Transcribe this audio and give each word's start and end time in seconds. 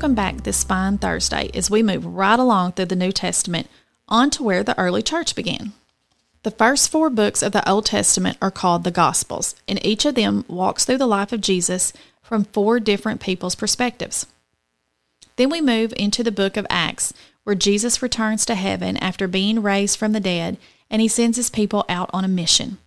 Welcome 0.00 0.14
back 0.14 0.44
this 0.44 0.64
fine 0.64 0.96
Thursday 0.96 1.50
as 1.52 1.70
we 1.70 1.82
move 1.82 2.06
right 2.06 2.38
along 2.38 2.72
through 2.72 2.86
the 2.86 2.96
New 2.96 3.12
Testament 3.12 3.68
on 4.08 4.30
to 4.30 4.42
where 4.42 4.64
the 4.64 4.78
early 4.78 5.02
church 5.02 5.34
began. 5.34 5.74
The 6.42 6.50
first 6.50 6.90
four 6.90 7.10
books 7.10 7.42
of 7.42 7.52
the 7.52 7.68
Old 7.68 7.84
Testament 7.84 8.38
are 8.40 8.50
called 8.50 8.84
the 8.84 8.90
Gospels, 8.90 9.54
and 9.68 9.78
each 9.84 10.06
of 10.06 10.14
them 10.14 10.46
walks 10.48 10.86
through 10.86 10.96
the 10.96 11.06
life 11.06 11.32
of 11.32 11.42
Jesus 11.42 11.92
from 12.22 12.44
four 12.44 12.80
different 12.80 13.20
people's 13.20 13.54
perspectives. 13.54 14.24
Then 15.36 15.50
we 15.50 15.60
move 15.60 15.92
into 15.98 16.22
the 16.22 16.32
book 16.32 16.56
of 16.56 16.66
Acts, 16.70 17.12
where 17.44 17.54
Jesus 17.54 18.00
returns 18.00 18.46
to 18.46 18.54
heaven 18.54 18.96
after 18.96 19.28
being 19.28 19.60
raised 19.60 19.98
from 19.98 20.12
the 20.12 20.18
dead, 20.18 20.56
and 20.88 21.02
he 21.02 21.08
sends 21.08 21.36
his 21.36 21.50
people 21.50 21.84
out 21.90 22.08
on 22.14 22.24
a 22.24 22.28
mission. 22.28 22.78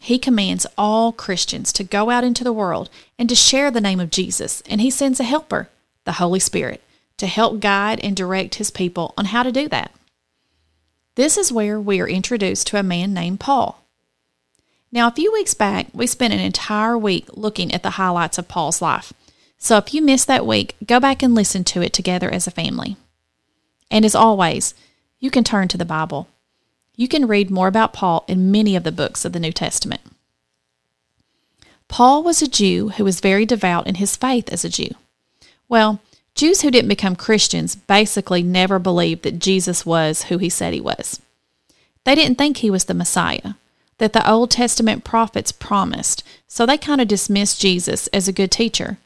He 0.00 0.18
commands 0.18 0.64
all 0.78 1.12
Christians 1.12 1.70
to 1.74 1.84
go 1.84 2.08
out 2.08 2.24
into 2.24 2.44
the 2.44 2.50
world 2.50 2.88
and 3.18 3.28
to 3.28 3.34
share 3.34 3.70
the 3.70 3.78
name 3.78 4.00
of 4.00 4.08
Jesus, 4.08 4.62
and 4.62 4.80
he 4.80 4.88
sends 4.88 5.20
a 5.20 5.24
helper, 5.24 5.68
the 6.06 6.12
Holy 6.12 6.40
Spirit, 6.40 6.82
to 7.18 7.26
help 7.26 7.60
guide 7.60 8.00
and 8.00 8.16
direct 8.16 8.54
his 8.54 8.70
people 8.70 9.12
on 9.18 9.26
how 9.26 9.42
to 9.42 9.52
do 9.52 9.68
that. 9.68 9.92
This 11.16 11.36
is 11.36 11.52
where 11.52 11.80
we 11.80 12.00
are 12.00 12.08
introduced 12.08 12.66
to 12.68 12.78
a 12.78 12.82
man 12.82 13.12
named 13.12 13.40
Paul. 13.40 13.82
Now, 14.92 15.08
a 15.08 15.12
few 15.12 15.32
weeks 15.32 15.54
back, 15.54 15.88
we 15.92 16.06
spent 16.06 16.32
an 16.32 16.40
entire 16.40 16.96
week 16.96 17.26
looking 17.32 17.74
at 17.74 17.82
the 17.82 17.90
highlights 17.90 18.38
of 18.38 18.48
Paul's 18.48 18.80
life. 18.80 19.12
So 19.58 19.76
if 19.78 19.92
you 19.92 20.00
missed 20.00 20.26
that 20.28 20.46
week, 20.46 20.76
go 20.86 21.00
back 21.00 21.22
and 21.22 21.34
listen 21.34 21.64
to 21.64 21.82
it 21.82 21.92
together 21.92 22.30
as 22.30 22.46
a 22.46 22.50
family. 22.50 22.96
And 23.90 24.04
as 24.04 24.14
always, 24.14 24.74
you 25.18 25.30
can 25.30 25.44
turn 25.44 25.68
to 25.68 25.78
the 25.78 25.84
Bible. 25.84 26.28
You 26.94 27.08
can 27.08 27.26
read 27.26 27.50
more 27.50 27.68
about 27.68 27.92
Paul 27.92 28.24
in 28.28 28.50
many 28.50 28.76
of 28.76 28.84
the 28.84 28.92
books 28.92 29.24
of 29.24 29.32
the 29.32 29.40
New 29.40 29.52
Testament. 29.52 30.02
Paul 31.88 32.22
was 32.22 32.42
a 32.42 32.48
Jew 32.48 32.90
who 32.90 33.04
was 33.04 33.20
very 33.20 33.46
devout 33.46 33.86
in 33.86 33.96
his 33.96 34.16
faith 34.16 34.48
as 34.50 34.64
a 34.64 34.68
Jew. 34.68 34.90
Well, 35.68 36.00
Jews 36.34 36.62
who 36.62 36.70
didn't 36.70 36.88
become 36.88 37.16
Christians 37.16 37.74
basically 37.74 38.42
never 38.42 38.78
believed 38.78 39.22
that 39.22 39.38
Jesus 39.38 39.86
was 39.86 40.24
who 40.24 40.38
he 40.38 40.50
said 40.50 40.74
he 40.74 40.80
was. 40.80 41.20
They 42.04 42.14
didn't 42.14 42.38
think 42.38 42.58
he 42.58 42.70
was 42.70 42.84
the 42.84 42.94
Messiah, 42.94 43.54
that 43.98 44.12
the 44.12 44.28
Old 44.30 44.50
Testament 44.50 45.02
prophets 45.02 45.50
promised, 45.50 46.22
so 46.46 46.66
they 46.66 46.78
kind 46.78 47.00
of 47.00 47.08
dismissed 47.08 47.60
Jesus 47.60 48.06
as 48.08 48.28
a 48.28 48.32
good 48.32 48.50
teacher. 48.50 48.98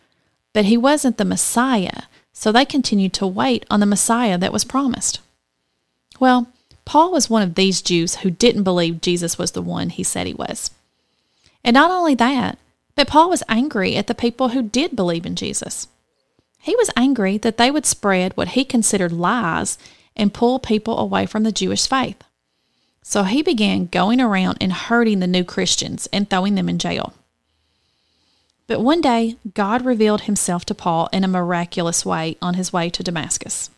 But 0.52 0.64
he 0.64 0.76
wasn't 0.76 1.16
the 1.16 1.24
Messiah, 1.24 2.02
so 2.32 2.50
they 2.50 2.64
continued 2.64 3.12
to 3.14 3.26
wait 3.26 3.64
on 3.70 3.80
the 3.80 3.86
Messiah 3.86 4.36
that 4.38 4.52
was 4.52 4.64
promised. 4.64 5.20
Well, 6.18 6.48
Paul 6.84 7.12
was 7.12 7.30
one 7.30 7.42
of 7.42 7.54
these 7.54 7.80
Jews 7.80 8.16
who 8.16 8.30
didn't 8.30 8.64
believe 8.64 9.00
Jesus 9.00 9.38
was 9.38 9.52
the 9.52 9.62
one 9.62 9.90
he 9.90 10.02
said 10.02 10.26
he 10.26 10.34
was. 10.34 10.70
And 11.62 11.74
not 11.74 11.90
only 11.90 12.16
that, 12.16 12.58
but 12.96 13.06
Paul 13.06 13.30
was 13.30 13.44
angry 13.48 13.96
at 13.96 14.08
the 14.08 14.14
people 14.14 14.48
who 14.48 14.62
did 14.62 14.96
believe 14.96 15.24
in 15.24 15.36
Jesus. 15.36 15.86
He 16.60 16.76
was 16.76 16.90
angry 16.94 17.38
that 17.38 17.56
they 17.56 17.70
would 17.70 17.86
spread 17.86 18.36
what 18.36 18.48
he 18.48 18.64
considered 18.64 19.12
lies 19.12 19.78
and 20.14 20.34
pull 20.34 20.58
people 20.58 20.98
away 20.98 21.24
from 21.24 21.42
the 21.42 21.52
Jewish 21.52 21.88
faith. 21.88 22.22
So 23.02 23.22
he 23.22 23.42
began 23.42 23.86
going 23.86 24.20
around 24.20 24.58
and 24.60 24.72
hurting 24.72 25.20
the 25.20 25.26
new 25.26 25.42
Christians 25.42 26.06
and 26.12 26.28
throwing 26.28 26.54
them 26.54 26.68
in 26.68 26.78
jail. 26.78 27.14
But 28.66 28.82
one 28.82 29.00
day, 29.00 29.36
God 29.54 29.84
revealed 29.84 30.22
himself 30.22 30.64
to 30.66 30.74
Paul 30.74 31.08
in 31.12 31.24
a 31.24 31.28
miraculous 31.28 32.04
way 32.04 32.36
on 32.42 32.54
his 32.54 32.72
way 32.72 32.90
to 32.90 33.02
Damascus. 33.02 33.70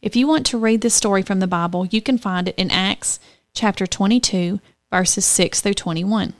If 0.00 0.14
you 0.16 0.26
want 0.26 0.46
to 0.46 0.58
read 0.58 0.80
this 0.80 0.94
story 0.94 1.22
from 1.22 1.40
the 1.40 1.46
Bible, 1.46 1.86
you 1.86 2.00
can 2.00 2.16
find 2.16 2.48
it 2.48 2.54
in 2.56 2.70
Acts 2.70 3.18
chapter 3.52 3.86
22, 3.86 4.60
verses 4.90 5.26
6 5.26 5.60
through 5.60 5.74
21. 5.74 6.34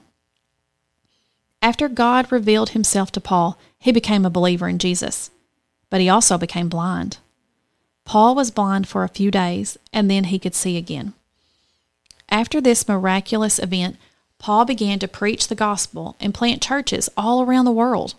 After 1.61 1.89
God 1.89 2.31
revealed 2.33 2.71
himself 2.71 3.13
to 3.13 3.21
Paul, 3.21 3.59
he 3.79 3.93
became 3.93 4.25
a 4.25 4.31
believer 4.31 4.69
in 4.69 4.79
Jesus 4.79 5.31
but 5.91 6.01
he 6.01 6.09
also 6.09 6.39
became 6.39 6.69
blind. 6.69 7.19
Paul 8.05 8.35
was 8.35 8.51
blind 8.51 8.89
for 8.89 9.05
a 9.05 9.09
few 9.09 9.31
days, 9.31 9.77
and 9.93 10.11
then 10.11 10.25
he 10.25 10.39
could 10.39 10.55
see 10.55 10.77
again. 10.77 11.13
After 12.29 12.61
this 12.61 12.89
miraculous 12.89 13.59
event, 13.59 13.97
Paul 14.39 14.65
began 14.65 14.99
to 15.01 15.09
preach 15.09 15.49
the 15.49 15.55
gospel 15.55 16.17
and 16.19 16.33
plant 16.33 16.63
churches 16.63 17.11
all 17.17 17.43
around 17.43 17.67
the 17.67 17.73
world. 17.73 18.15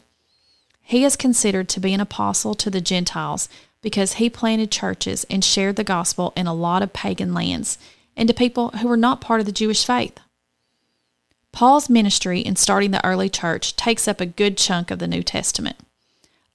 He 0.82 1.04
is 1.04 1.16
considered 1.16 1.68
to 1.70 1.80
be 1.80 1.94
an 1.94 2.02
apostle 2.02 2.54
to 2.56 2.70
the 2.70 2.82
Gentiles 2.82 3.50
because 3.82 4.14
he 4.14 4.30
planted 4.30 4.72
churches 4.72 5.26
and 5.30 5.44
shared 5.44 5.78
the 5.78 5.84
gospel 5.84 6.34
in 6.36 6.48
a 6.48 6.54
lot 6.54 6.84
of 6.84 6.94
pagan 6.94 7.34
lands 7.34 7.78
and 8.16 8.28
to 8.28 8.34
people 8.34 8.70
who 8.70 8.88
were 8.88 8.98
not 8.98 9.22
part 9.22 9.40
of 9.40 9.46
the 9.46 9.52
Jewish 9.52 9.86
faith. 9.86 10.20
Paul's 11.52 11.90
ministry 11.90 12.40
in 12.40 12.56
starting 12.56 12.92
the 12.92 13.06
early 13.06 13.30
church 13.30 13.76
takes 13.76 14.08
up 14.08 14.22
a 14.22 14.26
good 14.26 14.58
chunk 14.58 14.92
of 14.92 15.00
the 15.00 15.08
New 15.08 15.24
Testament. 15.24 15.78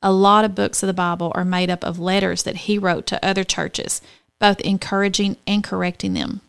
A 0.03 0.13
lot 0.13 0.45
of 0.45 0.55
books 0.55 0.83
of 0.83 0.87
the 0.87 0.93
Bible 0.93 1.33
are 1.35 1.45
made 1.45 1.71
up 1.71 1.85
of 1.85 1.99
letters 1.99 2.43
that 2.43 2.57
he 2.57 2.79
wrote 2.79 3.07
to 3.07 3.25
other 3.25 3.45
churches, 3.45 4.01
both 4.39 4.61
encouraging 4.61 5.37
and 5.47 5.65
correcting 5.65 6.15
them. 6.15 6.43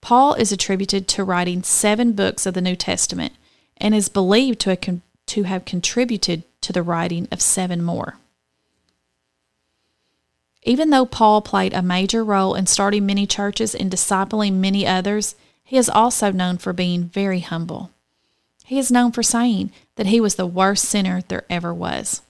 Paul 0.00 0.34
is 0.34 0.52
attributed 0.52 1.08
to 1.08 1.24
writing 1.24 1.62
seven 1.62 2.12
books 2.12 2.44
of 2.44 2.54
the 2.54 2.60
New 2.60 2.76
Testament 2.76 3.32
and 3.76 3.94
is 3.94 4.08
believed 4.08 4.60
to 4.60 4.70
have, 4.70 5.00
to 5.26 5.42
have 5.44 5.64
contributed 5.64 6.42
to 6.60 6.72
the 6.72 6.82
writing 6.82 7.28
of 7.32 7.40
seven 7.40 7.82
more. 7.82 8.18
Even 10.62 10.90
though 10.90 11.06
Paul 11.06 11.42
played 11.42 11.72
a 11.72 11.82
major 11.82 12.24
role 12.24 12.54
in 12.54 12.66
starting 12.66 13.06
many 13.06 13.26
churches 13.26 13.74
and 13.74 13.90
discipling 13.90 14.54
many 14.54 14.86
others, 14.86 15.34
he 15.62 15.76
is 15.76 15.88
also 15.88 16.32
known 16.32 16.58
for 16.58 16.72
being 16.72 17.04
very 17.04 17.40
humble. 17.40 17.90
He 18.64 18.78
is 18.78 18.90
known 18.90 19.12
for 19.12 19.22
saying 19.22 19.72
that 19.96 20.06
he 20.06 20.20
was 20.20 20.34
the 20.34 20.46
worst 20.46 20.84
sinner 20.86 21.22
there 21.28 21.44
ever 21.50 21.72
was. 21.72 22.22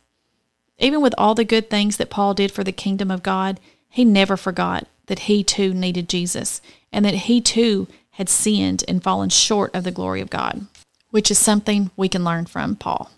Even 0.79 1.01
with 1.01 1.15
all 1.17 1.35
the 1.35 1.45
good 1.45 1.71
things 1.71 1.97
that 1.97 2.11
Paul 2.11 2.35
did 2.35 2.51
for 2.51 2.65
the 2.65 2.73
kingdom 2.73 3.11
of 3.11 3.23
God, 3.23 3.61
he 3.89 4.05
never 4.05 4.37
forgot 4.37 4.87
that 5.07 5.21
he 5.21 5.45
too 5.45 5.73
needed 5.73 6.09
Jesus 6.09 6.61
and 6.93 7.05
that 7.05 7.15
he 7.15 7.41
too 7.41 7.87
had 8.13 8.29
sinned 8.29 8.85
and 8.87 9.03
fallen 9.03 9.29
short 9.29 9.75
of 9.75 9.85
the 9.85 9.91
glory 9.91 10.21
of 10.21 10.31
God, 10.31 10.67
which 11.11 11.31
is 11.31 11.39
something 11.39 11.91
we 11.97 12.09
can 12.09 12.25
learn 12.25 12.47
from 12.47 12.77
Paul. 12.77 13.11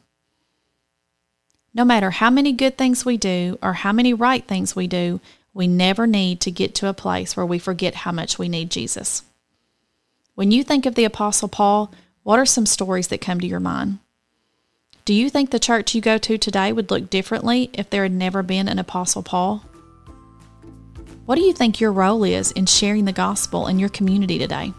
No 1.75 1.85
matter 1.85 2.11
how 2.11 2.31
many 2.31 2.53
good 2.53 2.79
things 2.79 3.05
we 3.05 3.19
do 3.19 3.59
or 3.63 3.75
how 3.75 3.93
many 3.93 4.15
right 4.15 4.47
things 4.47 4.75
we 4.75 4.87
do, 4.87 5.21
we 5.53 5.67
never 5.67 6.07
need 6.07 6.41
to 6.41 6.51
get 6.51 6.75
to 6.77 6.89
a 6.89 6.95
place 6.95 7.37
where 7.37 7.47
we 7.47 7.59
forget 7.59 7.95
how 7.95 8.13
much 8.13 8.39
we 8.39 8.49
need 8.49 8.71
Jesus. 8.71 9.23
When 10.35 10.51
you 10.51 10.63
think 10.63 10.85
of 10.87 10.95
the 10.95 11.05
Apostle 11.05 11.49
Paul, 11.49 11.93
what 12.23 12.39
are 12.39 12.47
some 12.47 12.67
stories 12.67 13.09
that 13.09 13.21
come 13.21 13.41
to 13.41 13.47
your 13.47 13.61
mind? 13.61 13.99
Do 15.07 15.15
you 15.15 15.31
think 15.31 15.51
the 15.51 15.61
church 15.61 15.95
you 15.95 16.01
go 16.01 16.19
to 16.19 16.37
today 16.37 16.73
would 16.73 16.91
look 16.91 17.11
differently 17.11 17.71
if 17.73 17.89
there 17.89 18.03
had 18.03 18.11
never 18.11 18.43
been 18.43 18.67
an 18.67 18.81
Apostle 18.81 19.23
Paul? 19.23 19.65
What 21.27 21.37
do 21.37 21.43
you 21.43 21.53
think 21.53 21.81
your 21.81 21.93
role 21.93 22.25
is 22.25 22.51
in 22.51 22.67
sharing 22.67 23.05
the 23.05 23.13
gospel 23.13 23.69
in 23.69 23.79
your 23.79 23.89
community 23.89 24.37
today? 24.37 24.73